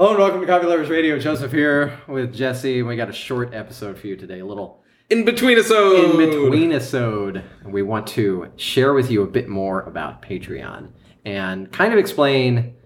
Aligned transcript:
Hello 0.00 0.12
and 0.12 0.18
welcome 0.18 0.40
to 0.40 0.46
Coffee 0.46 0.64
Lovers 0.66 0.88
Radio. 0.88 1.18
Joseph 1.18 1.52
here 1.52 2.00
with 2.08 2.34
Jesse. 2.34 2.78
and 2.78 2.88
We 2.88 2.96
got 2.96 3.10
a 3.10 3.12
short 3.12 3.52
episode 3.52 3.98
for 3.98 4.06
you 4.06 4.16
today, 4.16 4.38
a 4.38 4.46
little 4.46 4.82
In 5.10 5.26
between 5.26 5.58
episode. 5.58 6.12
in 6.12 6.16
between 6.16 6.72
episode. 6.72 7.44
We 7.66 7.82
want 7.82 8.06
to 8.06 8.50
share 8.56 8.94
with 8.94 9.10
you 9.10 9.20
a 9.20 9.26
bit 9.26 9.50
more 9.50 9.82
about 9.82 10.22
Patreon 10.22 10.88
and 11.26 11.70
kind 11.70 11.92
of 11.92 11.98
explain 11.98 12.76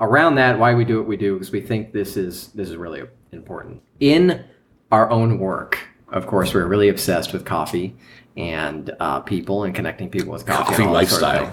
around 0.00 0.34
that 0.34 0.58
why 0.58 0.74
we 0.74 0.84
do 0.84 0.98
what 0.98 1.06
we 1.06 1.16
do 1.16 1.34
because 1.34 1.52
we 1.52 1.60
think 1.60 1.92
this 1.92 2.16
is 2.16 2.48
this 2.54 2.68
is 2.68 2.76
really 2.76 3.04
important. 3.30 3.80
In 4.00 4.44
our 4.90 5.08
own 5.12 5.38
work, 5.38 5.78
of 6.08 6.26
course, 6.26 6.54
we're 6.54 6.66
really 6.66 6.88
obsessed 6.88 7.32
with 7.32 7.44
coffee 7.44 7.94
and 8.36 8.90
uh, 8.98 9.20
people 9.20 9.62
and 9.62 9.76
connecting 9.76 10.10
people 10.10 10.32
with 10.32 10.44
coffee. 10.44 10.72
Coffee 10.74 10.82
all 10.82 11.04
sort 11.04 11.22
of 11.22 11.40
lifestyle. 11.40 11.52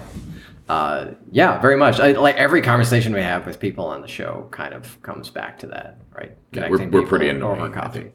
Uh, 0.68 1.12
yeah, 1.30 1.60
very 1.60 1.76
much. 1.76 2.00
I, 2.00 2.12
like 2.12 2.36
every 2.36 2.62
conversation 2.62 3.12
we 3.12 3.20
have 3.22 3.46
with 3.46 3.58
people 3.60 3.84
on 3.86 4.00
the 4.00 4.08
show 4.08 4.46
kind 4.50 4.72
of 4.74 5.00
comes 5.02 5.28
back 5.28 5.58
to 5.60 5.66
that, 5.68 5.98
right? 6.14 6.36
Yeah, 6.52 6.68
we're- 6.68 6.86
we're 6.86 7.06
pretty 7.06 7.28
annoying, 7.28 7.60
over 7.60 7.70
coffee. 7.72 8.12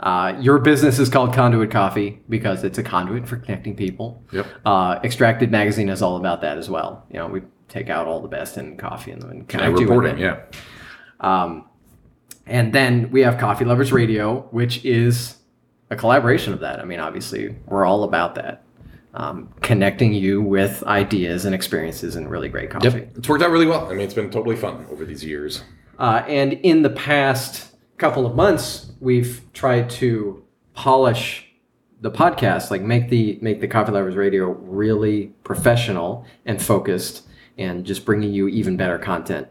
Uh, 0.00 0.34
your 0.40 0.60
business 0.60 1.00
is 1.00 1.08
called 1.08 1.32
Conduit 1.34 1.70
Coffee 1.72 2.20
because 2.28 2.62
it's 2.62 2.78
a 2.78 2.84
conduit 2.84 3.26
for 3.26 3.36
connecting 3.36 3.74
people. 3.74 4.22
Yep. 4.32 4.46
Uh, 4.64 5.00
Extracted 5.02 5.50
Magazine 5.50 5.88
is 5.88 6.00
all 6.02 6.16
about 6.16 6.40
that 6.42 6.56
as 6.56 6.70
well. 6.70 7.04
You 7.10 7.18
know, 7.18 7.26
we 7.26 7.42
take 7.68 7.90
out 7.90 8.06
all 8.06 8.20
the 8.20 8.28
best 8.28 8.56
in 8.58 8.76
coffee 8.76 9.10
and, 9.10 9.22
and 9.24 9.32
And 9.32 9.48
connect 9.48 9.68
you 9.70 9.72
with 9.88 9.98
reporting, 9.98 10.18
it. 10.18 10.20
yeah. 10.20 10.40
Um 11.20 11.64
and 12.46 12.72
then 12.72 13.10
we 13.10 13.20
have 13.22 13.36
Coffee 13.38 13.66
Lovers 13.66 13.92
Radio, 13.92 14.42
which 14.52 14.82
is 14.84 15.36
a 15.90 15.96
collaboration 15.96 16.52
of 16.54 16.60
that. 16.60 16.80
I 16.80 16.84
mean, 16.84 16.98
obviously, 17.00 17.56
we're 17.66 17.84
all 17.84 18.04
about 18.04 18.36
that. 18.36 18.62
Um, 19.14 19.52
connecting 19.62 20.12
you 20.12 20.42
with 20.42 20.82
ideas 20.84 21.46
and 21.46 21.54
experiences 21.54 22.14
and 22.14 22.30
really 22.30 22.48
great 22.48 22.70
coffee. 22.70 23.00
Yep. 23.00 23.16
It's 23.16 23.28
worked 23.28 23.42
out 23.42 23.50
really 23.50 23.66
well. 23.66 23.86
I 23.86 23.90
mean, 23.90 24.00
it's 24.00 24.14
been 24.14 24.30
totally 24.30 24.54
fun 24.54 24.86
over 24.90 25.04
these 25.04 25.24
years. 25.24 25.62
Uh, 25.98 26.22
and 26.28 26.52
in 26.52 26.82
the 26.82 26.90
past 26.90 27.74
couple 27.96 28.26
of 28.26 28.36
months, 28.36 28.92
we've 29.00 29.42
tried 29.54 29.90
to 29.90 30.44
polish 30.74 31.48
the 32.00 32.10
podcast, 32.10 32.70
like 32.70 32.82
make 32.82 33.08
the 33.08 33.38
make 33.42 33.60
the 33.60 33.66
Coffee 33.66 33.92
Lovers 33.92 34.14
Radio 34.14 34.50
really 34.50 35.32
professional 35.42 36.24
and 36.44 36.62
focused, 36.62 37.26
and 37.56 37.84
just 37.84 38.04
bringing 38.04 38.32
you 38.32 38.46
even 38.46 38.76
better 38.76 38.98
content. 38.98 39.48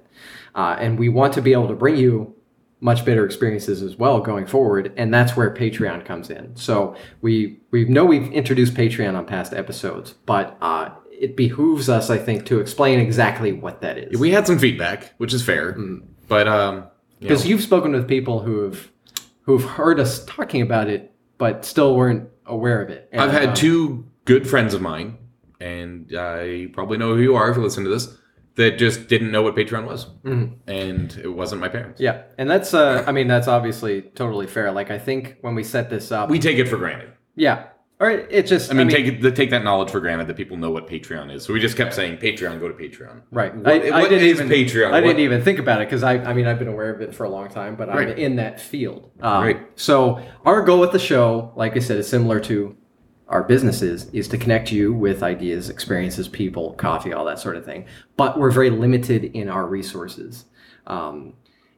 Uh, 0.55 0.77
and 0.79 0.97
we 0.97 1.09
want 1.09 1.33
to 1.33 1.41
be 1.41 1.51
able 1.51 1.67
to 1.67 1.75
bring 1.75 1.97
you 1.97 2.33
much 2.79 3.03
better 3.05 3.25
experiences 3.25 3.81
as 3.81 3.95
well 3.95 4.19
going 4.19 4.45
forward, 4.45 4.93
and 4.97 5.13
that's 5.13 5.35
where 5.35 5.53
Patreon 5.53 6.05
comes 6.05 6.29
in. 6.29 6.55
So 6.55 6.95
we 7.21 7.59
we 7.71 7.85
know 7.85 8.05
we've 8.05 8.31
introduced 8.31 8.73
Patreon 8.73 9.15
on 9.15 9.25
past 9.25 9.53
episodes, 9.53 10.13
but 10.25 10.57
uh, 10.61 10.91
it 11.11 11.35
behooves 11.35 11.89
us, 11.89 12.09
I 12.09 12.17
think, 12.17 12.45
to 12.47 12.59
explain 12.59 12.99
exactly 12.99 13.51
what 13.51 13.81
that 13.81 13.97
is. 13.97 14.19
We 14.19 14.31
had 14.31 14.45
some 14.45 14.59
feedback, 14.59 15.13
which 15.17 15.33
is 15.33 15.43
fair, 15.43 15.75
but 16.27 16.47
um, 16.47 16.75
you 16.75 16.81
know, 16.81 16.89
Because 17.19 17.47
you've 17.47 17.63
spoken 17.63 17.93
with 17.93 18.07
people 18.07 18.41
who 18.41 18.63
have 18.63 18.91
who've 19.41 19.63
heard 19.63 19.99
us 19.99 20.23
talking 20.25 20.61
about 20.61 20.87
it, 20.87 21.15
but 21.37 21.65
still 21.65 21.95
weren't 21.95 22.29
aware 22.45 22.81
of 22.81 22.89
it. 22.89 23.09
And, 23.11 23.21
I've 23.21 23.31
had 23.31 23.49
uh, 23.49 23.55
two 23.55 24.05
good 24.25 24.47
friends 24.47 24.73
of 24.73 24.81
mine, 24.81 25.17
and 25.59 26.13
I 26.15 26.67
probably 26.73 26.97
know 26.97 27.15
who 27.15 27.21
you 27.21 27.35
are 27.35 27.49
if 27.49 27.57
you 27.57 27.63
listen 27.63 27.83
to 27.85 27.89
this, 27.89 28.15
that 28.57 28.77
just 28.77 29.07
didn't 29.07 29.31
know 29.31 29.41
what 29.41 29.55
Patreon 29.55 29.85
was, 29.85 30.05
Mm-hmm. 30.25 30.69
and 30.69 31.17
it 31.23 31.29
wasn't 31.33 31.61
my 31.61 31.69
parents. 31.69 31.99
Yeah, 32.01 32.23
and 32.37 32.49
that's 32.49 32.73
uh, 32.73 33.03
I 33.07 33.11
mean, 33.11 33.27
that's 33.27 33.47
obviously 33.47 34.01
totally 34.01 34.47
fair. 34.47 34.71
Like 34.71 34.91
I 34.91 34.99
think 34.99 35.37
when 35.41 35.55
we 35.55 35.63
set 35.63 35.89
this 35.89 36.11
up, 36.11 36.29
We 36.29 36.39
take 36.39 36.57
it 36.57 36.67
for 36.67 36.77
granted. 36.77 37.13
yeah, 37.35 37.67
or 37.99 38.11
it, 38.11 38.27
it 38.29 38.45
just 38.47 38.69
I 38.69 38.73
mean, 38.75 38.89
take 38.89 39.05
it, 39.07 39.35
take 39.35 39.49
that 39.51 39.63
knowledge 39.63 39.89
for 39.89 39.99
granted 39.99 40.27
that 40.27 40.37
people 40.37 40.55
know 40.57 40.69
what 40.69 40.87
Patreon 40.87 41.33
is. 41.33 41.43
So 41.43 41.53
we 41.53 41.59
just 41.59 41.75
kept 41.77 41.93
saying 41.95 42.17
Patreon, 42.17 42.59
go 42.59 42.67
to 42.67 42.73
Patreon. 42.75 43.21
right. 43.31 43.55
What- 43.55 43.67
I, 43.67 43.87
I 43.89 44.01
what 44.01 44.09
didn't 44.09 44.27
is 44.27 44.39
even 44.39 44.49
Patreon? 44.49 44.91
I 44.91 45.01
didn't 45.01 45.19
even 45.21 45.41
think 45.43 45.57
about 45.59 45.81
it 45.81 45.87
because 45.87 46.03
I, 46.03 46.15
I 46.17 46.33
mean, 46.33 46.45
I've 46.47 46.59
been 46.59 46.67
aware 46.67 46.93
of 46.93 47.01
it 47.01 47.15
for 47.15 47.23
a 47.23 47.29
long 47.29 47.49
time, 47.49 47.75
but 47.75 47.89
I'm 47.89 48.09
in 48.09 48.35
that 48.35 48.59
field. 48.59 49.09
Um, 49.21 49.43
Right. 49.43 49.67
So 49.75 50.23
our 50.45 50.61
goal 50.63 50.79
with 50.79 50.91
the 50.91 50.99
show, 50.99 51.53
like 51.55 51.75
I 51.75 51.79
said, 51.79 51.97
is 51.97 52.07
similar 52.07 52.39
to 52.41 52.75
our 53.29 53.43
businesses 53.43 54.09
is 54.13 54.27
to 54.29 54.37
connect 54.37 54.71
you 54.71 54.93
with 54.93 55.21
ideas, 55.21 55.69
experiences, 55.69 56.27
people, 56.27 56.73
coffee, 56.73 57.13
all 57.13 57.25
that 57.25 57.39
sort 57.39 57.57
of 57.57 57.65
thing. 57.65 57.85
But 58.15 58.39
we're 58.39 58.51
very 58.51 58.69
limited 58.69 59.25
in 59.25 59.49
our 59.49 59.65
resources. 59.65 60.45
Um, 60.85 61.33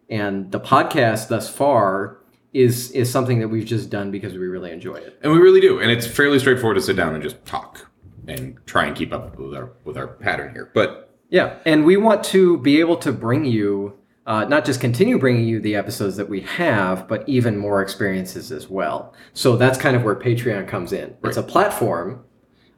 and 0.10 0.52
the 0.52 0.60
podcast 0.60 1.28
thus 1.28 1.50
far 1.50 2.18
is 2.52 2.92
is 2.92 3.12
something 3.12 3.40
that 3.40 3.48
we've 3.48 3.66
just 3.66 3.90
done 3.90 4.10
because 4.10 4.34
we 4.34 4.48
really 4.48 4.72
enjoy 4.72 4.96
it. 4.96 5.20
And 5.22 5.32
we 5.32 5.40
really 5.40 5.62
do. 5.62 5.80
And 5.80 5.92
it's 5.92 6.08
fairly 6.08 6.40
straightforward 6.40 6.78
to 6.78 6.82
sit 6.82 6.96
down 6.96 7.14
and 7.14 7.24
just 7.24 7.44
talk 7.46 7.88
and 8.28 8.58
try 8.66 8.86
and 8.86 8.96
keep 8.96 9.14
up 9.14 9.38
with 9.38 9.56
our 9.56 9.72
with 9.86 9.98
our 9.98 10.08
pattern 10.08 10.54
here. 10.54 10.72
But 10.74 11.14
Yeah, 11.30 11.58
and 11.66 11.86
we 11.86 11.98
want 11.98 12.24
to 12.26 12.58
be 12.58 12.80
able 12.80 12.98
to 12.98 13.12
bring 13.12 13.46
you 13.46 14.00
uh, 14.30 14.46
not 14.46 14.64
just 14.64 14.80
continue 14.80 15.18
bringing 15.18 15.48
you 15.48 15.60
the 15.60 15.76
episodes 15.76 16.16
that 16.16 16.30
we 16.30 16.42
have, 16.42 17.08
but 17.08 17.28
even 17.28 17.58
more 17.58 17.82
experiences 17.82 18.52
as 18.52 18.70
well. 18.70 19.12
So 19.34 19.58
that's 19.58 19.80
kind 19.80 19.96
of 19.96 20.04
where 20.04 20.16
Patreon 20.16 20.68
comes 20.68 20.94
in. 20.94 21.18
It's 21.24 21.36
a 21.36 21.42
platform 21.44 22.24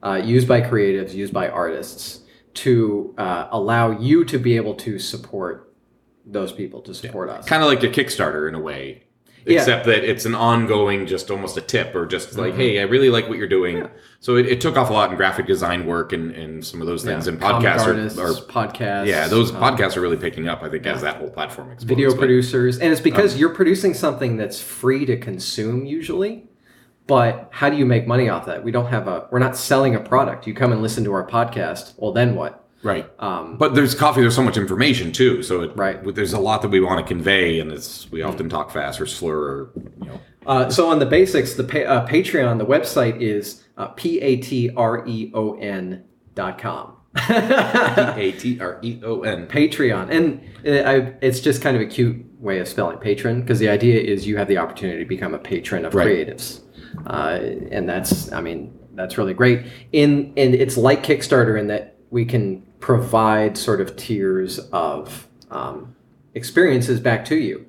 uh, 0.02 0.22
used 0.24 0.48
by 0.48 0.62
creatives, 0.62 1.14
used 1.14 1.34
by 1.34 1.50
artists 1.50 2.22
to 2.54 3.14
uh, 3.18 3.50
allow 3.52 3.92
you 3.92 4.24
to 4.26 4.40
be 4.40 4.56
able 4.56 4.76
to 4.76 4.98
support 4.98 5.76
those 6.26 6.54
people, 6.54 6.82
to 6.84 6.94
support 6.94 7.30
us. 7.30 7.46
kind 7.46 7.62
of 7.62 7.68
like 7.68 7.84
a 7.84 7.90
Kickstarter 7.90 8.48
in 8.48 8.56
a 8.56 8.60
way. 8.60 9.04
Yeah. 9.46 9.60
Except 9.60 9.86
that 9.86 10.04
it's 10.04 10.26
an 10.26 10.36
ongoing, 10.36 11.08
just 11.08 11.32
almost 11.32 11.58
a 11.58 11.62
tip, 11.62 11.96
or 11.96 12.06
just 12.06 12.38
like, 12.38 12.52
Mm-hmm. 12.52 12.60
hey, 12.62 12.80
I 12.80 12.84
really 12.84 13.10
like 13.10 13.28
what 13.28 13.38
you're 13.38 13.48
doing. 13.48 13.88
So 14.20 14.36
it, 14.36 14.46
it 14.46 14.62
took 14.62 14.78
off 14.78 14.90
a 14.90 14.94
lot 14.94 15.10
in 15.10 15.18
graphic 15.18 15.48
design 15.48 15.86
work 15.88 16.14
and, 16.14 16.32
and 16.32 16.64
some 16.64 16.80
of 16.80 16.88
those 16.88 17.04
things. 17.04 17.26
Yeah, 17.26 17.34
And 17.34 17.42
podcasts 17.42 17.80
artists, 17.88 18.20
are, 18.20 18.28
are 18.28 18.34
podcasts, 18.34 19.08
yeah, 19.08 19.28
those 19.28 19.52
um, 19.54 19.62
podcasts 19.62 19.98
are 19.98 20.02
really 20.02 20.18
picking 20.18 20.48
up. 20.48 20.62
I 20.62 20.70
think 20.70 20.86
as 20.86 21.02
that 21.02 21.16
whole 21.18 21.30
platform 21.30 21.72
explodes. 21.72 21.84
video 21.90 22.10
But 22.12 22.20
producers 22.20 22.78
and 22.80 22.92
it's 22.92 23.02
because 23.02 23.38
you're 23.40 23.54
producing 23.56 23.94
something 23.96 24.38
that's 24.38 24.62
free 24.62 25.06
to 25.06 25.18
consume 25.18 25.86
usually 25.86 26.46
but 27.08 27.50
how 27.52 27.70
do 27.70 27.76
you 27.78 27.86
make 27.86 28.06
money 28.08 28.30
off 28.30 28.46
that 28.46 28.64
we 28.64 28.72
don't 28.72 28.86
have 28.88 29.08
a 29.08 29.28
we're 29.32 29.40
not 29.40 29.58
selling 29.58 29.96
a 29.96 30.00
product 30.00 30.46
you 30.46 30.54
come 30.54 30.72
and 30.72 30.82
listen 30.84 31.04
to 31.04 31.12
our 31.14 31.28
podcast 31.28 31.94
well 31.98 32.12
then 32.14 32.36
what 32.36 32.61
right. 32.84 33.10
um, 33.20 33.58
But 33.58 33.76
there's 33.76 33.94
coffee. 33.96 34.22
There's 34.22 34.36
so 34.36 34.44
much 34.44 34.58
information 34.58 35.12
too. 35.12 35.44
So 35.44 35.62
it, 35.62 35.72
Right. 35.76 36.04
there's 36.16 36.34
a 36.34 36.40
lot 36.40 36.62
that 36.64 36.70
we 36.70 36.80
want 36.80 37.00
to 37.00 37.06
convey, 37.14 37.60
and 37.60 37.72
it's 37.72 38.10
we 38.12 38.22
often 38.22 38.50
talk 38.50 38.72
fast 38.72 39.00
or 39.02 39.06
slur 39.06 39.38
or 39.40 39.70
you 40.02 40.06
know. 40.08 40.20
uh, 40.48 40.70
so 40.70 40.90
on 40.90 41.00
the 41.00 41.06
basics 41.06 41.54
the 41.54 41.64
pa- 41.64 41.80
uh, 41.80 42.08
patreon 42.08 42.58
the 42.58 42.66
website 42.66 43.22
is 43.22 43.64
uh, 43.78 43.88
p-a-t-r-e-o-n 44.92 46.04
dot 46.36 46.58
com 46.58 46.94
p 47.14 47.34
a 47.34 48.32
t 48.32 48.58
r 48.62 48.80
e 48.82 49.00
o 49.04 49.22
n. 49.22 49.46
Patreon, 49.58 50.10
and 50.10 50.40
uh, 50.66 50.90
I, 50.90 51.14
it's 51.22 51.40
just 51.42 51.62
kind 51.62 51.76
of 51.76 51.82
a 51.82 51.86
cute 51.86 52.24
way 52.40 52.60
of 52.60 52.68
spelling 52.70 52.98
patron 53.00 53.42
because 53.42 53.60
the 53.60 53.68
idea 53.70 54.00
is 54.00 54.26
you 54.26 54.38
have 54.38 54.48
the 54.48 54.58
opportunity 54.58 55.00
to 55.04 55.06
become 55.10 55.34
a 55.34 55.40
patron 55.40 55.84
of 55.86 55.94
Right. 55.94 56.08
creatives, 56.08 56.62
uh, 57.08 57.40
and 57.72 57.88
that's 57.88 58.32
I 58.32 58.40
mean 58.42 58.74
that's 58.96 59.18
really 59.18 59.34
great. 59.34 59.66
In 59.92 60.32
and 60.38 60.56
it's 60.56 60.78
like 60.78 61.04
Kickstarter 61.04 61.60
in 61.60 61.68
that 61.68 61.91
we 62.12 62.26
can 62.26 62.62
provide 62.80 63.58
sort 63.58 63.82
of 63.82 63.96
tiers 63.96 64.60
of 64.72 65.28
um, 65.50 65.96
experiences 66.36 67.00
back 67.00 67.26
to 67.26 67.36
you. 67.36 67.66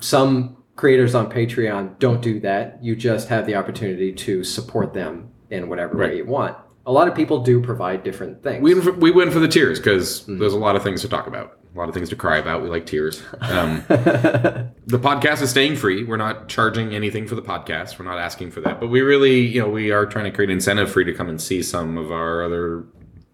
Some 0.00 0.56
creators 0.76 1.14
on 1.14 1.30
Patreon 1.30 1.98
don't 1.98 2.22
do 2.22 2.40
that. 2.40 2.78
You 2.82 2.94
just 2.96 3.28
have 3.28 3.46
the 3.46 3.54
opportunity 3.56 4.12
to 4.12 4.44
support 4.44 4.94
them 4.94 5.30
in 5.50 5.68
whatever 5.68 5.96
way 5.98 6.16
you 6.18 6.24
want. 6.24 6.56
A 6.86 6.92
lot 6.92 7.08
of 7.08 7.14
people 7.14 7.42
do 7.42 7.60
provide 7.60 8.02
different 8.02 8.42
things. 8.42 8.62
We 8.62 8.74
we 8.74 9.10
went 9.10 9.32
for 9.32 9.38
the 9.38 9.48
tears 9.48 9.78
because 9.78 10.22
Hmm. 10.24 10.38
there's 10.38 10.54
a 10.54 10.58
lot 10.58 10.76
of 10.76 10.82
things 10.82 11.02
to 11.02 11.08
talk 11.08 11.26
about, 11.26 11.58
a 11.74 11.78
lot 11.78 11.88
of 11.88 11.94
things 11.94 12.08
to 12.08 12.16
cry 12.16 12.38
about. 12.38 12.62
We 12.62 12.68
like 12.70 12.86
tears. 12.86 13.22
Um, 13.42 13.84
the 13.88 14.98
podcast 14.98 15.42
is 15.42 15.50
staying 15.50 15.76
free. 15.76 16.04
We're 16.04 16.16
not 16.16 16.48
charging 16.48 16.94
anything 16.94 17.26
for 17.26 17.34
the 17.34 17.42
podcast. 17.42 17.98
We're 17.98 18.06
not 18.06 18.18
asking 18.18 18.50
for 18.52 18.60
that, 18.62 18.80
but 18.80 18.88
we 18.88 19.02
really, 19.02 19.40
you 19.40 19.60
know, 19.60 19.68
we 19.68 19.90
are 19.92 20.06
trying 20.06 20.24
to 20.24 20.30
create 20.30 20.50
incentive 20.50 20.90
for 20.90 21.00
you 21.00 21.06
to 21.12 21.14
come 21.14 21.28
and 21.28 21.40
see 21.40 21.62
some 21.62 21.98
of 21.98 22.10
our 22.10 22.42
other 22.42 22.84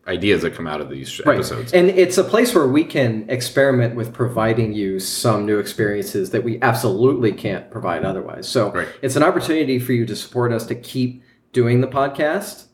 ideas 0.09 0.43
that 0.43 0.55
come 0.55 0.67
out 0.67 0.81
of 0.81 0.89
these 0.89 1.21
Right. 1.27 1.34
episodes. 1.34 1.72
And 1.72 1.91
it's 1.91 2.17
a 2.19 2.25
place 2.25 2.55
where 2.55 2.67
we 2.69 2.84
can 2.84 3.25
experiment 3.28 3.97
with 3.97 4.12
providing 4.12 4.72
you 4.72 5.00
some 5.00 5.44
new 5.47 5.59
experiences 5.59 6.31
that 6.31 6.45
we 6.45 6.59
absolutely 6.63 7.33
can't 7.33 7.71
provide 7.71 8.04
otherwise. 8.04 8.47
So 8.48 8.71
Right. 8.72 8.89
it's 9.03 9.16
an 9.16 9.22
opportunity 9.22 9.78
for 9.78 9.92
you 9.92 10.07
to 10.07 10.15
support 10.15 10.53
us 10.53 10.66
to 10.66 10.75
keep 10.75 11.22
doing 11.53 11.81
the 11.81 11.89
podcast 11.89 12.65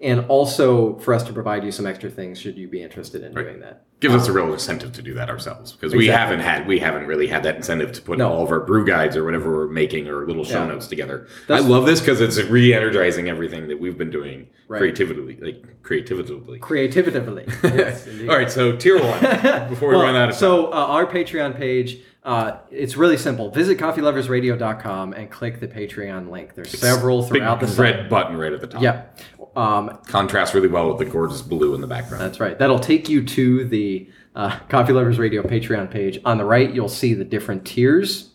and 0.00 0.24
also 0.28 0.96
for 0.98 1.12
us 1.14 1.22
to 1.24 1.32
provide 1.32 1.64
you 1.64 1.72
some 1.72 1.86
extra 1.86 2.08
things 2.10 2.38
should 2.40 2.56
you 2.56 2.68
be 2.68 2.80
interested 2.82 3.22
in 3.24 3.34
doing 3.34 3.58
that. 3.60 3.82
gives 4.00 4.14
us 4.14 4.28
a 4.28 4.32
real 4.32 4.52
incentive 4.52 4.92
to 4.92 5.02
do 5.02 5.12
that 5.14 5.28
ourselves 5.28 5.72
because 5.72 5.92
we 5.94 6.06
haven't 6.06 6.38
had 6.38 6.68
we 6.68 6.78
haven't 6.78 7.06
really 7.06 7.26
had 7.26 7.42
that 7.42 7.56
incentive 7.56 7.90
to 7.92 8.00
put 8.02 8.16
No. 8.18 8.30
all 8.30 8.44
of 8.44 8.50
our 8.52 8.60
brew 8.60 8.86
guides 8.86 9.16
or 9.16 9.24
whatever 9.24 9.52
we're 9.52 9.66
making 9.66 10.06
or 10.08 10.24
little 10.26 10.44
show 10.44 10.60
Yeah. 10.60 10.68
notes 10.68 10.86
together. 10.86 11.26
That's- 11.48 11.64
I 11.66 11.68
love 11.68 11.84
this 11.86 11.98
because 12.00 12.20
it's 12.20 12.38
re-energizing 12.44 13.28
everything 13.28 13.66
that 13.68 13.80
we've 13.80 13.98
been 13.98 14.10
doing 14.10 14.46
Right. 14.68 14.78
creatively, 14.78 15.36
like 15.40 15.82
creatively. 15.82 16.58
Creatively. 16.60 17.46
Yes, 17.64 18.06
all 18.28 18.36
right, 18.36 18.50
so 18.50 18.76
tier 18.76 18.98
one 19.02 19.20
before 19.68 19.88
we 19.88 19.96
Well, 19.96 20.04
run 20.04 20.14
out 20.14 20.28
of 20.28 20.34
time. 20.34 20.40
So 20.40 20.66
uh, 20.66 20.76
our 20.76 21.06
Patreon 21.06 21.56
page, 21.56 21.98
uh, 22.24 22.58
it's 22.70 22.96
really 22.96 23.16
simple. 23.16 23.50
Visit 23.50 23.78
coffeeloversradio.com 23.78 25.12
and 25.14 25.30
click 25.30 25.60
the 25.60 25.68
Patreon 25.68 26.30
link. 26.30 26.54
There's 26.54 26.78
several 26.78 27.22
Big 27.22 27.28
throughout 27.42 27.60
the 27.60 27.66
red 27.82 28.08
button 28.10 28.36
right 28.36 28.52
at 28.52 28.60
the 28.60 28.66
top. 28.66 28.82
Yeah. 28.82 29.02
Um, 29.58 29.98
contrasts 30.06 30.54
really 30.54 30.68
well 30.68 30.88
with 30.88 30.98
the 30.98 31.04
gorgeous 31.04 31.42
blue 31.42 31.74
in 31.74 31.80
the 31.80 31.88
background. 31.88 32.22
That's 32.22 32.38
right. 32.38 32.56
That'll 32.56 32.78
take 32.78 33.08
you 33.08 33.24
to 33.24 33.64
the 33.64 34.08
uh, 34.36 34.56
Coffee 34.68 34.92
Lovers 34.92 35.18
Radio 35.18 35.42
Patreon 35.42 35.90
page. 35.90 36.20
On 36.24 36.38
the 36.38 36.44
right, 36.44 36.72
you'll 36.72 36.88
see 36.88 37.12
the 37.12 37.24
different 37.24 37.66
tiers. 37.66 38.30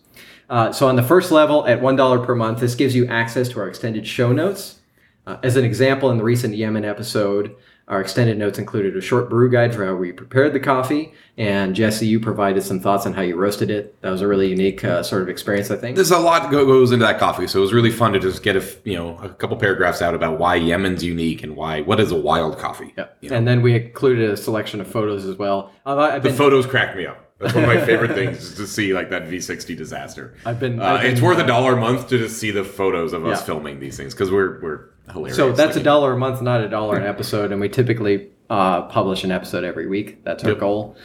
Uh, 0.49 0.73
so 0.73 0.89
on 0.89 0.97
the 0.97 1.03
first 1.03 1.31
level, 1.31 1.65
at 1.65 1.81
one 1.81 1.95
dollar 1.95 2.19
per 2.19 2.35
month, 2.35 2.59
this 2.59 2.75
gives 2.75 2.93
you 2.93 3.07
access 3.07 3.47
to 3.49 3.61
our 3.61 3.69
extended 3.69 4.05
show 4.05 4.33
notes. 4.33 4.81
Uh, 5.25 5.37
as 5.43 5.55
an 5.55 5.63
example, 5.63 6.11
in 6.11 6.17
the 6.17 6.23
recent 6.25 6.55
Yemen 6.55 6.83
episode, 6.83 7.55
our 7.87 7.99
extended 8.01 8.37
notes 8.37 8.57
included 8.57 8.95
a 8.95 9.01
short 9.01 9.29
brew 9.29 9.49
guide 9.51 9.75
for 9.75 9.85
how 9.85 9.93
we 9.95 10.11
prepared 10.13 10.53
the 10.53 10.59
coffee, 10.59 11.13
and 11.37 11.75
Jesse, 11.75 12.07
you 12.07 12.19
provided 12.19 12.63
some 12.63 12.79
thoughts 12.79 13.05
on 13.05 13.13
how 13.13 13.21
you 13.21 13.35
roasted 13.35 13.69
it. 13.69 13.99
That 14.01 14.09
was 14.11 14.21
a 14.21 14.27
really 14.27 14.47
unique 14.49 14.83
uh, 14.85 15.03
sort 15.03 15.21
of 15.21 15.29
experience, 15.29 15.69
I 15.69 15.75
think. 15.75 15.95
There's 15.95 16.11
a 16.11 16.19
lot 16.19 16.49
go- 16.49 16.65
goes 16.65 16.91
into 16.91 17.05
that 17.05 17.19
coffee, 17.19 17.45
so 17.47 17.59
it 17.59 17.61
was 17.61 17.73
really 17.73 17.91
fun 17.91 18.13
to 18.13 18.19
just 18.19 18.41
get 18.43 18.55
a 18.55 18.63
you 18.85 18.95
know 18.95 19.17
a 19.17 19.29
couple 19.29 19.57
paragraphs 19.57 20.01
out 20.01 20.15
about 20.15 20.39
why 20.39 20.55
Yemen's 20.57 21.03
unique 21.03 21.43
and 21.43 21.55
why 21.55 21.81
what 21.81 21.99
is 21.99 22.11
a 22.11 22.15
wild 22.17 22.57
coffee. 22.57 22.93
Yeah. 22.97 23.07
You 23.21 23.29
know? 23.29 23.35
And 23.37 23.47
then 23.47 23.61
we 23.61 23.75
included 23.75 24.29
a 24.29 24.37
selection 24.37 24.79
of 24.79 24.87
photos 24.87 25.25
as 25.25 25.37
well. 25.37 25.71
Uh, 25.85 26.19
The 26.19 26.31
photos 26.33 26.65
cracked 26.65 26.95
me 26.95 27.05
up. 27.05 27.19
That's 27.43 27.53
one 27.55 27.63
of 27.65 27.69
my 27.69 27.85
favorite 27.85 28.13
things 28.15 28.37
is 28.43 28.55
to 28.55 28.65
see 28.67 28.93
like 28.93 29.09
that 29.11 29.23
V60 29.23 29.77
disaster. 29.77 30.33
I've 30.45 30.59
been- 30.59 30.81
Uh, 30.81 30.85
I've 30.85 31.01
been, 31.03 31.11
it's 31.11 31.21
worth 31.21 31.37
a 31.39 31.45
dollar 31.45 31.73
a 31.77 31.79
month 31.79 32.09
to 32.09 32.17
just 32.17 32.37
see 32.37 32.51
the 32.51 32.63
photos 32.63 33.13
of 33.13 33.25
us 33.25 33.45
filming 33.45 33.79
these 33.79 33.97
things 33.97 34.13
because 34.13 34.31
we're 34.31 34.59
we're 34.61 34.79
hilarious. 35.11 35.35
so 35.37 35.51
that's 35.51 35.75
a 35.75 35.83
dollar 35.83 36.13
a 36.13 36.17
month, 36.17 36.41
not 36.41 36.61
a 36.61 36.69
dollar 36.69 36.97
an 36.97 37.05
episode, 37.15 37.51
and 37.51 37.61
we 37.61 37.69
typically 37.69 38.29
uh, 38.49 38.83
publish 38.83 39.23
an 39.23 39.31
episode 39.31 39.63
every 39.63 39.87
week. 39.87 40.23
That's 40.23 40.43
our 40.43 40.51
Yep. 40.51 40.59
goal. 40.59 40.95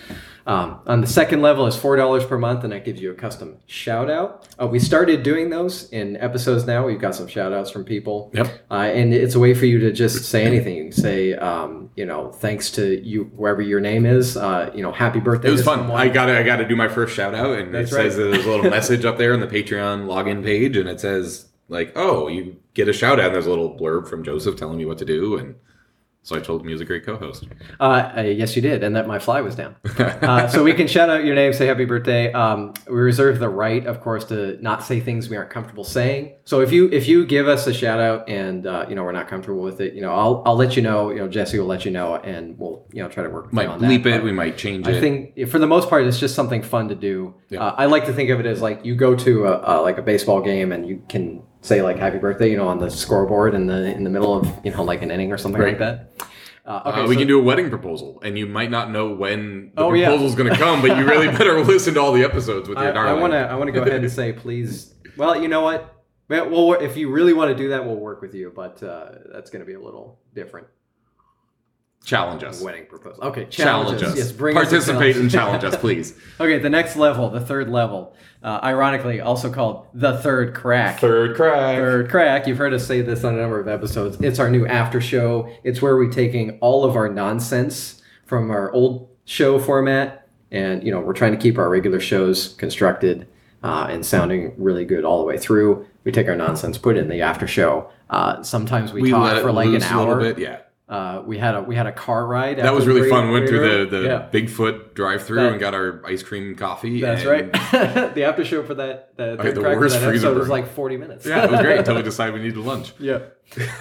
Um, 0.48 0.80
on 0.86 1.02
the 1.02 1.06
second 1.06 1.42
level 1.42 1.66
is 1.66 1.76
four 1.76 1.94
dollars 1.96 2.24
per 2.24 2.38
month, 2.38 2.64
and 2.64 2.72
that 2.72 2.82
gives 2.82 3.02
you 3.02 3.10
a 3.10 3.14
custom 3.14 3.58
shout 3.66 4.10
out. 4.10 4.48
Uh, 4.58 4.66
we 4.66 4.78
started 4.78 5.22
doing 5.22 5.50
those 5.50 5.90
in 5.90 6.16
episodes 6.16 6.66
now. 6.66 6.86
We've 6.86 6.98
got 6.98 7.14
some 7.14 7.26
shout 7.26 7.52
outs 7.52 7.70
from 7.70 7.84
people. 7.84 8.30
Yep. 8.32 8.64
Uh, 8.70 8.74
and 8.74 9.12
it's 9.12 9.34
a 9.34 9.38
way 9.38 9.52
for 9.52 9.66
you 9.66 9.78
to 9.80 9.92
just 9.92 10.24
say 10.24 10.46
anything. 10.46 10.76
You 10.76 10.84
can 10.84 10.92
say, 10.92 11.34
um, 11.34 11.90
you 11.96 12.06
know, 12.06 12.32
thanks 12.32 12.70
to 12.72 12.98
you, 13.06 13.30
whoever 13.36 13.60
your 13.60 13.80
name 13.80 14.06
is. 14.06 14.38
Uh, 14.38 14.72
you 14.74 14.82
know, 14.82 14.90
happy 14.90 15.20
birthday. 15.20 15.48
It 15.48 15.52
was 15.52 15.62
fun. 15.62 15.80
someone. 15.80 16.00
I 16.00 16.08
got 16.08 16.30
I 16.30 16.42
got 16.42 16.56
to 16.56 16.66
do 16.66 16.76
my 16.76 16.88
first 16.88 17.14
shout 17.14 17.34
out, 17.34 17.58
and 17.58 17.74
That's 17.74 17.92
it 17.92 17.94
says 17.94 18.16
there's 18.16 18.46
a 18.46 18.48
little 18.48 18.70
message 18.70 19.04
up 19.04 19.18
there 19.18 19.34
on 19.34 19.40
the 19.40 19.46
Patreon 19.46 20.06
login 20.06 20.42
page, 20.42 20.78
and 20.78 20.88
it 20.88 20.98
says 20.98 21.44
like, 21.68 21.92
"Oh, 21.94 22.28
you 22.28 22.56
get 22.72 22.88
a 22.88 22.94
shout 22.94 23.20
out." 23.20 23.26
And 23.26 23.34
there's 23.34 23.46
a 23.46 23.50
little 23.50 23.78
blurb 23.78 24.08
from 24.08 24.24
Joseph 24.24 24.56
telling 24.56 24.78
me 24.78 24.86
what 24.86 24.96
to 24.96 25.04
do, 25.04 25.36
and 25.36 25.56
so 26.28 26.36
I 26.36 26.40
told 26.40 26.60
him 26.60 26.66
he 26.66 26.74
was 26.74 26.82
a 26.82 26.84
great 26.84 27.06
co-host. 27.06 27.48
Uh, 27.80 28.12
uh, 28.18 28.20
yes, 28.20 28.54
you 28.54 28.60
did, 28.60 28.84
and 28.84 28.94
that 28.94 29.06
my 29.06 29.18
fly 29.18 29.40
was 29.40 29.54
down. 29.54 29.76
uh, 29.98 30.46
so 30.46 30.62
we 30.62 30.74
can 30.74 30.86
shout 30.86 31.08
out 31.08 31.24
your 31.24 31.34
name, 31.34 31.54
say 31.54 31.66
happy 31.66 31.86
birthday. 31.86 32.30
Um, 32.32 32.74
we 32.86 32.96
reserve 32.96 33.38
the 33.38 33.48
right, 33.48 33.86
of 33.86 34.02
course, 34.02 34.26
to 34.26 34.62
not 34.62 34.82
say 34.82 35.00
things 35.00 35.30
we 35.30 35.38
aren't 35.38 35.48
comfortable 35.48 35.84
saying. 35.84 36.34
So 36.44 36.60
if 36.60 36.70
you 36.70 36.90
if 36.90 37.08
you 37.08 37.24
give 37.24 37.48
us 37.48 37.66
a 37.66 37.72
shout 37.72 37.98
out 37.98 38.28
and 38.28 38.66
uh, 38.66 38.84
you 38.90 38.94
know 38.94 39.04
we're 39.04 39.12
not 39.12 39.26
comfortable 39.26 39.62
with 39.62 39.80
it, 39.80 39.94
you 39.94 40.02
know 40.02 40.12
I'll 40.12 40.42
I'll 40.44 40.56
let 40.56 40.76
you 40.76 40.82
know. 40.82 41.08
You 41.08 41.20
know 41.20 41.28
Jesse 41.28 41.58
will 41.58 41.66
let 41.66 41.86
you 41.86 41.90
know, 41.90 42.16
and 42.16 42.58
we'll 42.58 42.84
you 42.92 43.02
know 43.02 43.08
try 43.08 43.22
to 43.22 43.30
work 43.30 43.50
might 43.50 43.70
bleep 43.78 44.02
that. 44.04 44.16
it. 44.16 44.22
We 44.22 44.32
might 44.32 44.58
change 44.58 44.86
I 44.86 44.90
it. 44.90 44.96
I 44.98 45.00
think 45.00 45.48
for 45.48 45.58
the 45.58 45.66
most 45.66 45.88
part, 45.88 46.06
it's 46.06 46.20
just 46.20 46.34
something 46.34 46.62
fun 46.62 46.88
to 46.88 46.94
do. 46.94 47.34
Yeah. 47.48 47.64
Uh, 47.64 47.74
I 47.78 47.86
like 47.86 48.04
to 48.04 48.12
think 48.12 48.28
of 48.28 48.38
it 48.38 48.44
as 48.44 48.60
like 48.60 48.84
you 48.84 48.94
go 48.94 49.16
to 49.16 49.46
a, 49.46 49.80
a, 49.80 49.80
like 49.80 49.96
a 49.96 50.02
baseball 50.02 50.42
game 50.42 50.72
and 50.72 50.86
you 50.86 51.02
can 51.08 51.42
say 51.60 51.82
like 51.82 51.96
"Happy 51.98 52.18
Birthday," 52.18 52.50
you 52.50 52.56
know, 52.56 52.68
on 52.68 52.78
the 52.78 52.90
scoreboard 52.90 53.54
in 53.54 53.66
the 53.66 53.94
in 53.94 54.04
the 54.04 54.10
middle 54.10 54.34
of 54.36 54.48
you 54.64 54.70
know 54.72 54.82
like 54.84 55.02
an 55.02 55.10
inning 55.10 55.32
or 55.32 55.38
something 55.38 55.62
like 55.62 55.78
that. 55.78 56.12
Uh, 56.66 56.82
okay, 56.86 57.00
Uh, 57.00 57.06
we 57.08 57.14
so- 57.14 57.20
can 57.20 57.28
do 57.28 57.38
a 57.38 57.42
wedding 57.42 57.70
proposal, 57.70 58.20
and 58.22 58.36
you 58.38 58.46
might 58.46 58.70
not 58.70 58.90
know 58.90 59.08
when 59.14 59.72
the 59.74 59.82
Oh, 59.82 59.92
yeah. 59.94 60.10
going 60.34 60.50
to 60.50 60.56
come, 60.56 60.82
but 60.82 60.98
you 60.98 61.04
really 61.06 61.28
better 61.38 61.58
listen 61.64 61.94
to 61.94 62.00
all 62.00 62.12
the 62.12 62.22
episodes 62.24 62.68
with 62.68 62.76
your 62.78 62.88
I, 62.88 62.92
darling. 62.92 63.20
want 63.22 63.32
to 63.32 63.38
I 63.38 63.54
want 63.54 63.68
to 63.68 63.72
go 63.72 63.82
ahead 63.82 64.02
and 64.02 64.12
say 64.12 64.32
please. 64.34 64.92
Well, 65.16 65.40
you 65.40 65.48
know 65.48 65.62
what? 65.62 65.94
Well, 66.28 66.50
we'll, 66.50 66.72
if 66.74 66.96
you 66.98 67.10
really 67.10 67.32
want 67.32 67.50
to 67.50 67.56
do 67.56 67.70
that, 67.70 67.86
we'll 67.86 67.96
work 67.96 68.20
with 68.20 68.34
you, 68.34 68.52
but 68.54 68.82
uh, 68.82 69.12
that's 69.32 69.48
going 69.50 69.60
to 69.60 69.66
be 69.66 69.72
a 69.72 69.80
little 69.80 70.20
different. 70.34 70.66
Challenge 72.04 72.42
us. 72.44 72.60
Wedding 72.62 72.86
proposal. 72.86 73.24
Okay, 73.24 73.44
Challenge 73.46 74.02
us. 74.02 74.16
Yes, 74.16 74.32
bring 74.32 74.56
us 74.56 74.64
Participate 74.68 75.16
and 75.16 75.30
challenge. 75.30 75.64
us, 75.64 75.76
please. 75.80 76.14
okay, 76.40 76.58
the 76.58 76.70
next 76.70 76.96
level, 76.96 77.28
the 77.30 77.40
third 77.40 77.68
level, 77.68 78.14
uh, 78.42 78.60
ironically 78.62 79.20
also 79.20 79.50
called 79.52 79.86
the 79.94 80.16
third 80.18 80.54
crack. 80.54 81.00
Third 81.00 81.36
crack. 81.36 81.76
Third 81.76 82.08
crack. 82.10 82.46
You've 82.46 82.58
heard 82.58 82.72
us 82.72 82.86
say 82.86 83.02
this 83.02 83.24
on 83.24 83.34
a 83.34 83.40
number 83.40 83.60
of 83.60 83.68
episodes. 83.68 84.16
It's 84.20 84.38
our 84.38 84.50
new 84.50 84.66
after 84.66 85.00
show. 85.00 85.52
It's 85.64 85.82
where 85.82 85.96
we're 85.96 86.10
taking 86.12 86.58
all 86.60 86.84
of 86.84 86.96
our 86.96 87.08
nonsense 87.08 88.00
from 88.26 88.50
our 88.50 88.70
old 88.72 89.08
show 89.24 89.58
format, 89.58 90.28
and 90.50 90.82
you 90.84 90.90
know 90.92 91.00
we're 91.00 91.12
trying 91.14 91.32
to 91.32 91.38
keep 91.38 91.58
our 91.58 91.68
regular 91.68 92.00
shows 92.00 92.54
constructed 92.54 93.26
uh, 93.62 93.88
and 93.90 94.06
sounding 94.06 94.54
really 94.56 94.84
good 94.84 95.04
all 95.04 95.18
the 95.18 95.24
way 95.26 95.36
through. 95.36 95.86
We 96.04 96.12
take 96.12 96.28
our 96.28 96.36
nonsense, 96.36 96.78
put 96.78 96.96
it 96.96 97.00
in 97.00 97.08
the 97.08 97.20
after 97.20 97.46
show. 97.46 97.90
Uh, 98.08 98.42
sometimes 98.42 98.92
we, 98.92 99.02
We 99.02 99.10
talk 99.10 99.42
for 99.42 99.52
like 99.52 99.66
an 99.66 99.72
loose 99.72 99.90
a 99.90 99.98
little 99.98 100.14
hour. 100.14 100.20
bit. 100.20 100.38
Yeah. 100.38 100.60
Uh, 100.88 101.22
we 101.26 101.36
had 101.36 101.54
a 101.54 101.60
we 101.62 101.76
had 101.76 101.86
a 101.86 101.92
car 101.92 102.26
ride. 102.26 102.56
That 102.58 102.72
was 102.72 102.86
the 102.86 102.94
really 102.94 103.10
fun. 103.10 103.26
We 103.26 103.34
went 103.34 103.48
through 103.48 103.84
the, 103.84 103.98
the 103.98 104.04
yeah. 104.04 104.28
Bigfoot 104.32 104.94
drive 104.94 105.22
through 105.22 105.48
and 105.48 105.60
got 105.60 105.74
our 105.74 106.02
ice 106.06 106.22
cream 106.22 106.54
coffee. 106.54 107.02
That's 107.02 107.26
right. 107.26 107.52
the 108.14 108.24
after 108.24 108.42
show 108.42 108.62
for 108.62 108.72
that 108.74 109.14
the, 109.18 109.36
had 109.42 109.54
the 109.54 109.60
worst 109.60 109.94
that 110.00 110.06
freezer 110.08 110.28
episode 110.28 110.38
was 110.38 110.48
like 110.48 110.66
forty 110.72 110.96
minutes. 110.96 111.26
Yeah, 111.26 111.44
it 111.44 111.50
was 111.50 111.60
great 111.60 111.80
until 111.80 111.94
we 111.96 112.02
decided 112.12 112.34
we 112.34 112.40
needed 112.40 112.56
lunch. 112.58 112.94
yeah. 112.98 113.20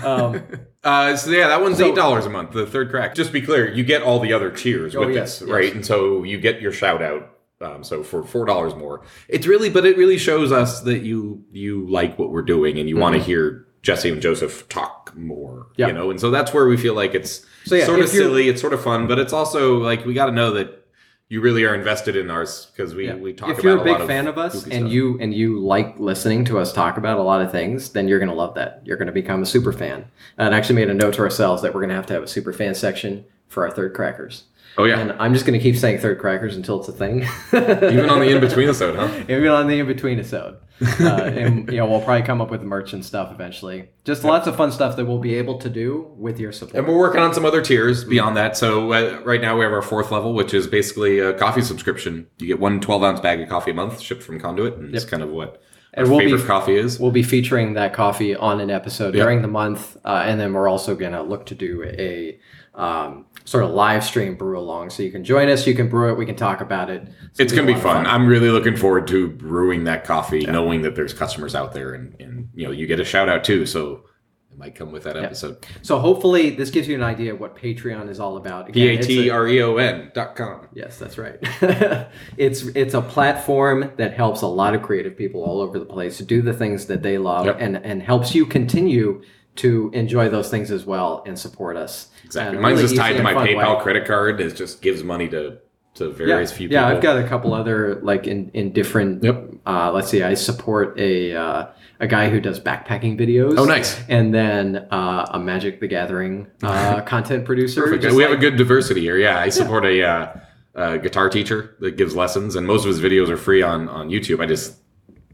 Um, 0.04 0.44
Uh, 0.84 1.18
so 1.18 1.32
yeah, 1.32 1.50
that 1.50 1.60
one's 1.62 1.80
So- 1.80 1.86
eight 1.90 1.96
dollars 1.96 2.26
a 2.26 2.30
month. 2.30 2.52
The 2.54 2.66
third 2.66 2.90
crack. 2.92 3.14
Just 3.14 3.34
be 3.34 3.42
clear, 3.42 3.70
you 3.70 3.84
get 3.84 4.04
all 4.04 4.20
the 4.22 4.32
other 4.32 4.50
cheers 4.52 4.96
Oh, 4.96 5.02
with 5.06 5.16
yes, 5.16 5.40
this, 5.40 5.48
yes. 5.48 5.54
right? 5.54 5.74
And 5.76 5.86
so 5.86 6.24
you 6.24 6.40
get 6.40 6.62
your 6.62 6.72
shout 6.72 7.02
out. 7.02 7.30
Um, 7.60 7.84
so 7.84 8.04
for 8.04 8.24
four 8.24 8.46
dollars 8.46 8.74
more, 8.76 9.02
it's 9.28 9.48
really, 9.48 9.70
but 9.70 9.86
it 9.86 9.98
really 9.98 10.18
shows 10.18 10.52
us 10.54 10.82
that 10.82 11.00
you 11.00 11.44
you 11.52 11.90
like 11.90 12.18
what 12.18 12.32
we're 12.32 12.44
doing 12.44 12.80
and 12.80 12.88
you 12.88 12.96
want 12.96 13.16
to 13.16 13.22
hear 13.22 13.67
Jesse 13.84 14.10
and 14.10 14.22
Joseph 14.22 14.68
talk 14.70 15.16
more. 15.16 15.68
Yeah. 15.76 15.88
You 15.88 15.94
know, 15.94 16.10
and 16.12 16.20
so 16.20 16.30
that's 16.32 16.54
where 16.54 16.68
we 16.68 16.78
feel 16.78 16.94
like 16.94 17.14
it's 17.16 17.46
So, 17.66 17.76
yeah, 17.76 17.86
sort 17.86 18.00
of 18.00 18.10
silly, 18.10 18.50
it's 18.50 18.62
sort 18.62 18.74
of 18.74 18.84
fun, 18.84 19.08
but 19.08 19.20
it's 19.20 19.34
also 19.34 19.78
like 19.78 20.06
we 20.06 20.14
got 20.14 20.26
to 20.28 20.32
know 20.32 20.52
that 20.52 20.86
you 21.30 21.42
really 21.42 21.66
are 21.66 21.76
invested 21.76 22.16
in 22.16 22.30
ours 22.32 22.68
because 22.72 22.96
we 22.96 23.08
Yeah. 23.08 23.16
we 23.16 23.34
talk. 23.34 23.50
if 23.50 23.62
you're 23.64 23.78
a 23.78 23.82
a 23.82 23.84
big 23.84 24.00
lot 24.00 24.08
fan 24.08 24.28
of 24.28 24.38
us 24.38 24.64
and 24.64 24.74
stuff. 24.74 24.92
you 24.92 25.18
and 25.20 25.34
you 25.34 25.60
like 25.60 26.00
listening 26.00 26.46
to 26.46 26.58
us 26.58 26.72
talk 26.72 26.98
about 26.98 27.18
a 27.18 27.22
lot 27.22 27.42
of 27.42 27.52
things 27.52 27.90
then 27.90 28.08
you're 28.08 28.20
going 28.20 28.30
to 28.30 28.36
love 28.36 28.56
that 28.56 28.82
you're 28.86 28.96
going 28.96 29.08
to 29.08 29.12
become 29.14 29.44
a 29.44 29.46
super 29.46 29.74
fan 29.74 30.06
and 30.38 30.56
I 30.56 30.58
actually 30.58 30.76
made 30.76 30.90
a 30.90 30.94
note 30.94 31.16
to 31.16 31.22
ourselves 31.24 31.62
that 31.64 31.74
we're 31.74 31.82
going 31.82 31.90
to 31.90 31.96
have 31.96 32.06
to 32.06 32.14
have 32.14 32.24
a 32.24 32.28
super 32.30 32.54
fan 32.54 32.74
section 32.76 33.26
for 33.50 33.66
our 33.68 33.72
third 33.72 33.94
crackers 33.94 34.46
oh 34.78 34.86
yeah, 34.86 35.00
and 35.00 35.12
i'm 35.20 35.34
just 35.34 35.46
going 35.46 35.58
to 35.60 35.62
keep 35.62 35.76
saying 35.76 35.98
third 36.00 36.18
crackers 36.20 36.56
until 36.56 36.80
it's 36.80 36.88
a 36.88 36.94
thing 36.94 37.24
even 37.54 38.10
on 38.10 38.22
the 38.22 38.30
in 38.34 38.40
between 38.40 38.70
episode, 38.70 38.96
huh? 38.96 39.12
even 39.28 39.48
on 39.50 39.68
the 39.68 39.80
in-between 39.80 40.20
episode 40.20 40.56
uh, 40.82 41.06
and 41.06 41.70
you 41.72 41.78
know 41.78 41.86
we'll 41.88 42.02
probably 42.02 42.26
come 42.26 42.40
up 42.42 42.52
with 42.52 42.62
merch 42.62 42.94
and 42.94 43.04
stuff 43.04 43.32
eventually 43.32 43.90
just 44.04 44.24
lots 44.24 44.48
of 44.48 44.56
fun 44.56 44.72
stuff 44.72 44.96
that 44.96 45.06
we'll 45.06 45.18
be 45.20 45.36
able 45.36 45.58
to 45.58 45.70
do 45.70 46.14
with 46.18 46.40
your 46.40 46.52
support 46.52 46.76
And 46.78 46.88
we're 46.88 46.98
working 46.98 47.20
on 47.22 47.34
some 47.34 47.46
other 47.46 47.62
tiers 47.62 48.04
beyond 48.06 48.38
that. 48.38 48.56
So 48.56 48.92
uh, 48.94 49.20
right 49.26 49.42
now 49.42 49.58
we 49.58 49.64
have 49.64 49.74
our 49.74 49.82
fourth 49.82 50.12
level, 50.12 50.34
which 50.34 50.54
is 50.54 50.66
basically 50.68 51.20
a 51.20 51.34
coffee 51.34 51.62
subscription. 51.62 52.28
You 52.38 52.48
get 52.48 52.60
one 52.60 52.80
12 52.80 53.04
ounce 53.04 53.20
bag 53.20 53.42
of 53.42 53.50
coffee 53.50 53.72
a 53.72 53.74
month 53.74 54.00
shipped 54.00 54.24
from 54.24 54.40
Conduit, 54.40 54.78
and 54.78 54.96
it's 54.96 55.04
kind 55.06 55.22
of 55.24 55.30
what 55.30 55.62
our 55.96 56.04
And 56.04 56.10
we'll 56.10 56.20
be- 56.20 56.26
favorite 56.32 56.46
coffee 56.48 56.76
is. 56.76 57.00
We'll 57.00 57.12
be 57.12 57.24
featuring 57.24 57.74
that 57.74 57.94
coffee 57.94 58.36
on 58.36 58.60
an 58.62 58.70
episode 58.70 59.14
Yep. 59.16 59.24
during 59.24 59.42
the 59.42 59.48
month, 59.48 59.98
uh, 60.06 60.24
and 60.26 60.40
then 60.40 60.54
we're 60.54 60.68
also 60.70 60.96
going 60.96 61.14
to 61.14 61.22
look 61.24 61.46
to 61.48 61.56
do 61.56 61.84
a 61.84 62.40
um, 62.76 63.26
sort 63.48 63.64
of 63.64 63.70
live 63.70 64.04
stream 64.04 64.36
brew 64.36 64.60
along. 64.60 64.90
So 64.90 65.02
you 65.04 65.10
can 65.10 65.24
join 65.24 65.48
us, 65.48 65.66
you 65.66 65.74
can 65.74 65.88
brew 65.88 66.12
it, 66.12 66.18
we 66.18 66.26
can 66.26 66.36
talk 66.36 66.60
about 66.60 66.90
it. 66.90 67.08
It's 67.40 67.54
going 67.54 67.66
to 67.66 67.74
be 67.74 67.80
lot 67.80 68.04
fun. 68.04 68.06
I'm 68.06 68.28
really 68.28 68.50
looking 68.50 68.76
forward 68.76 69.08
to 69.08 69.30
brewing 69.30 69.86
that 69.86 70.04
coffee, 70.04 70.46
knowing 70.46 70.82
that 70.82 70.96
there's 70.96 71.14
customers 71.14 71.56
out 71.56 71.72
there, 71.72 71.94
and, 71.94 72.14
and 72.20 72.50
you 72.54 72.66
know 72.66 72.72
you 72.72 72.86
get 72.88 73.00
a 73.00 73.06
shout 73.06 73.30
out 73.30 73.46
too. 73.46 73.66
So 73.66 74.04
it 74.52 74.58
might 74.58 74.76
come 74.76 74.92
with 74.92 75.04
that 75.04 75.16
episode. 75.16 75.66
So 75.82 75.98
hopefully 75.98 76.50
this 76.50 76.70
gives 76.72 76.90
you 76.90 76.96
an 76.96 77.04
idea 77.04 77.34
of 77.34 77.40
what 77.40 77.56
Patreon 77.56 78.10
is 78.10 78.20
all 78.20 78.36
about. 78.36 78.70
P 78.74 78.86
A 78.90 78.96
it's 78.96 79.08
T 79.08 79.30
R 79.30 79.48
E 79.48 79.62
O 79.64 79.78
N 79.78 80.12
dot 80.14 80.36
com. 80.36 80.68
Yes, 80.74 81.00
that's 81.00 81.18
right. 81.18 81.38
it's 82.36 82.64
it's 82.76 82.94
a 82.96 83.02
platform 83.02 83.94
that 83.96 84.14
helps 84.14 84.42
a 84.42 84.48
lot 84.48 84.76
of 84.76 84.82
creative 84.82 85.16
people 85.18 85.42
all 85.42 85.62
over 85.62 85.80
the 85.80 85.86
place 85.86 86.18
to 86.18 86.26
do 86.26 86.42
the 86.42 86.54
things 86.54 86.88
that 86.88 87.02
they 87.02 87.18
love 87.18 87.46
Yep. 87.46 87.58
and 87.62 87.78
and 87.78 88.04
helps 88.04 88.36
you 88.36 88.46
continue 88.46 89.22
to 89.58 89.90
enjoy 89.94 90.30
those 90.30 90.50
things 90.50 90.72
as 90.72 90.86
well 90.86 91.24
and 91.26 91.38
support 91.38 91.78
us. 91.78 92.10
Exactly. 92.26 92.54
in 92.58 92.60
a 92.60 92.62
Mine's 92.62 92.78
really 92.82 92.96
just 92.96 93.02
tied 93.02 93.18
to 93.18 93.24
my 93.24 93.34
PayPal 93.34 93.78
way. 93.78 93.84
credit 93.84 94.06
card. 94.06 94.40
It 94.42 94.56
just 94.56 94.82
gives 94.82 95.04
money 95.04 95.28
to 95.30 95.60
to 95.96 96.10
various 96.12 96.52
few 96.52 96.68
people. 96.70 96.82
Yeah, 96.82 96.88
I've 96.88 97.02
got 97.02 97.18
a 97.18 97.28
couple 97.28 97.54
other 97.54 98.00
like 98.04 98.28
in 98.28 98.50
in 98.54 98.72
different. 98.72 99.24
Yep. 99.24 99.54
Uh, 99.66 99.92
let's 99.92 100.10
see, 100.10 100.22
I 100.24 100.36
support 100.36 100.98
a 101.00 101.36
uh, 101.36 101.68
a 102.00 102.08
guy 102.08 102.30
who 102.30 102.40
does 102.40 102.60
backpacking 102.60 103.20
videos. 103.20 103.58
Oh, 103.58 103.66
nice. 103.66 104.00
And 104.08 104.32
then 104.34 104.88
uh, 104.92 105.26
a 105.32 105.40
Magic 105.40 105.80
the 105.80 105.88
Gathering 105.88 106.48
uh, 106.62 107.02
content 107.06 107.46
producer. 107.46 107.90
We 107.98 108.22
have 108.24 108.32
a 108.32 108.38
good 108.38 108.56
diversity 108.58 109.02
here. 109.02 109.18
Yeah, 109.18 109.40
I 109.40 109.50
support 109.50 109.84
a, 109.86 110.04
uh, 110.04 110.34
a 110.76 111.00
guitar 111.00 111.30
teacher 111.30 111.76
that 111.80 111.98
gives 111.98 112.16
lessons, 112.16 112.56
and 112.56 112.68
most 112.68 112.84
of 112.86 112.90
his 112.90 113.00
videos 113.02 113.30
are 113.30 113.38
free 113.38 113.64
on 113.64 113.90
on 113.90 114.10
YouTube. 114.10 114.40
I 114.42 114.46
just 114.46 114.78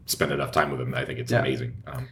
spend 0.06 0.32
enough 0.32 0.52
time 0.52 0.70
with 0.70 0.80
him. 0.80 0.92
that 0.92 1.02
I 1.02 1.04
think 1.04 1.18
it's 1.18 1.30
Yeah. 1.32 1.40
amazing. 1.40 1.74
Um, 1.86 2.08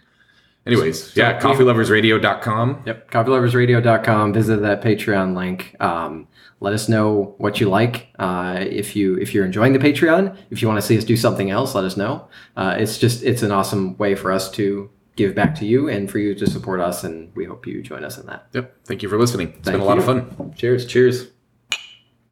anyways, 0.66 1.16
yeah, 1.16 1.40
coffeeloversradio.com. 1.40 2.82
Yep, 2.86 3.10
coffeeloversradio.com. 3.10 4.32
Visit 4.32 4.62
that 4.62 4.82
Patreon 4.82 5.36
link. 5.36 5.76
Um, 5.80 6.28
let 6.60 6.72
us 6.72 6.88
know 6.88 7.34
what 7.38 7.60
you 7.60 7.68
like. 7.68 8.08
Uh, 8.18 8.58
if 8.60 8.94
you 8.94 9.16
if 9.16 9.34
you're 9.34 9.44
enjoying 9.44 9.72
the 9.72 9.78
Patreon, 9.78 10.36
if 10.50 10.62
you 10.62 10.68
want 10.68 10.80
to 10.80 10.86
see 10.86 10.96
us 10.96 11.04
do 11.04 11.16
something 11.16 11.50
else, 11.50 11.74
let 11.74 11.84
us 11.84 11.96
know. 11.96 12.28
Uh, 12.56 12.76
it's 12.78 12.98
just 12.98 13.22
it's 13.22 13.42
an 13.42 13.50
awesome 13.50 13.96
way 13.98 14.14
for 14.14 14.30
us 14.30 14.50
to 14.52 14.90
give 15.16 15.34
back 15.34 15.54
to 15.56 15.66
you 15.66 15.88
and 15.88 16.10
for 16.10 16.18
you 16.18 16.34
to 16.34 16.48
support 16.48 16.80
us, 16.80 17.04
and 17.04 17.34
we 17.34 17.44
hope 17.44 17.66
you 17.66 17.82
join 17.82 18.04
us 18.04 18.18
in 18.18 18.26
that. 18.26 18.46
Yep. 18.52 18.74
Thank 18.84 19.02
you 19.02 19.08
for 19.08 19.18
listening. 19.18 19.48
It's 19.48 19.64
Thank 19.64 19.74
been 19.74 19.80
a 19.80 19.84
lot 19.84 19.98
of 19.98 20.04
fun. 20.04 20.54
Cheers. 20.56 20.86
Cheers. 20.86 21.28